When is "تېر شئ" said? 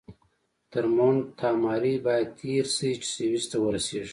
2.39-2.93